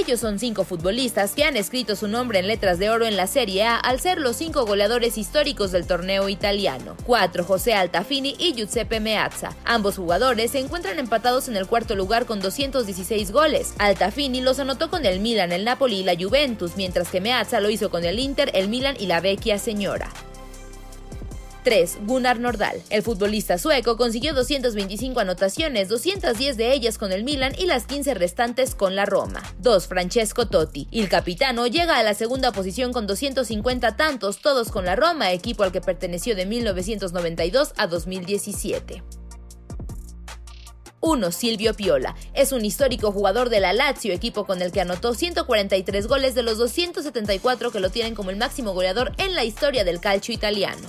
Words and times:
Ellos 0.00 0.20
son 0.20 0.38
cinco 0.38 0.64
futbolistas 0.64 1.32
que 1.32 1.44
han 1.44 1.58
escrito 1.58 1.94
su 1.94 2.08
nombre 2.08 2.38
en 2.38 2.46
letras 2.46 2.78
de 2.78 2.88
oro 2.88 3.04
en 3.04 3.18
la 3.18 3.26
Serie 3.26 3.64
A 3.64 3.76
al 3.76 4.00
ser 4.00 4.18
los 4.18 4.36
cinco 4.36 4.64
goleadores 4.64 5.18
históricos 5.18 5.72
del 5.72 5.86
torneo 5.86 6.30
italiano. 6.30 6.96
Cuatro, 7.04 7.44
José 7.44 7.74
Altafini 7.74 8.34
y 8.38 8.54
Giuseppe 8.54 8.98
Meazza. 8.98 9.54
Ambos 9.66 9.96
jugadores 9.96 10.52
se 10.52 10.58
encuentran 10.58 10.98
empatados 10.98 11.48
en 11.48 11.56
el 11.58 11.66
cuarto 11.66 11.96
lugar 11.96 12.24
con 12.24 12.40
216 12.40 13.30
goles. 13.30 13.74
Altafini 13.76 14.40
los 14.40 14.58
anotó 14.58 14.88
con 14.88 15.04
el 15.04 15.20
Milan, 15.20 15.52
el 15.52 15.66
Napoli 15.66 15.98
y 15.98 16.04
la 16.04 16.16
Juventus, 16.16 16.76
mientras 16.76 17.10
que 17.10 17.20
Meazza 17.20 17.60
lo 17.60 17.68
hizo 17.68 17.90
con 17.90 18.06
el 18.06 18.18
Inter, 18.18 18.50
el 18.54 18.68
Milan 18.68 18.96
y 18.98 19.04
la 19.04 19.20
Vecchia 19.20 19.58
Señora. 19.58 20.08
3. 21.62 21.98
Gunnar 22.06 22.40
Nordahl. 22.40 22.82
El 22.90 23.02
futbolista 23.02 23.58
sueco 23.58 23.96
consiguió 23.96 24.34
225 24.34 25.20
anotaciones, 25.20 25.88
210 25.88 26.56
de 26.56 26.72
ellas 26.72 26.98
con 26.98 27.12
el 27.12 27.24
Milan 27.24 27.52
y 27.58 27.66
las 27.66 27.86
15 27.86 28.14
restantes 28.14 28.74
con 28.74 28.96
la 28.96 29.06
Roma. 29.06 29.42
2. 29.58 29.86
Francesco 29.86 30.48
Totti. 30.48 30.88
El 30.92 31.08
capitano 31.08 31.66
llega 31.66 31.98
a 31.98 32.02
la 32.02 32.14
segunda 32.14 32.52
posición 32.52 32.92
con 32.92 33.06
250 33.06 33.96
tantos, 33.96 34.40
todos 34.40 34.70
con 34.70 34.84
la 34.84 34.96
Roma, 34.96 35.32
equipo 35.32 35.62
al 35.62 35.72
que 35.72 35.80
perteneció 35.80 36.34
de 36.34 36.46
1992 36.46 37.72
a 37.76 37.86
2017. 37.86 39.02
1. 41.00 41.32
Silvio 41.32 41.74
Piola. 41.74 42.14
Es 42.34 42.52
un 42.52 42.64
histórico 42.64 43.10
jugador 43.10 43.48
de 43.48 43.60
la 43.60 43.72
Lazio, 43.72 44.12
equipo 44.12 44.44
con 44.44 44.60
el 44.60 44.70
que 44.70 44.82
anotó 44.82 45.14
143 45.14 46.06
goles 46.06 46.34
de 46.34 46.42
los 46.42 46.58
274 46.58 47.70
que 47.70 47.80
lo 47.80 47.90
tienen 47.90 48.14
como 48.14 48.30
el 48.30 48.36
máximo 48.36 48.72
goleador 48.72 49.12
en 49.16 49.34
la 49.34 49.44
historia 49.44 49.84
del 49.84 50.00
calcio 50.00 50.34
italiano. 50.34 50.88